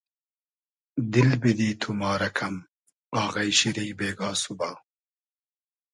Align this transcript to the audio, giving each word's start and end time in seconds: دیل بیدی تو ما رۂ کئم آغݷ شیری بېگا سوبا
دیل 1.11 1.31
بیدی 1.41 1.69
تو 1.81 1.89
ما 1.99 2.11
رۂ 2.19 2.29
کئم 2.37 2.55
آغݷ 3.21 3.47
شیری 3.59 3.87
بېگا 3.97 4.29
سوبا 4.41 4.71